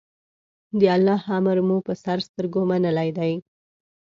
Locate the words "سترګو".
2.27-2.59